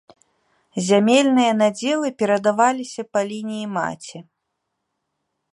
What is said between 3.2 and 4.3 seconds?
лініі маці.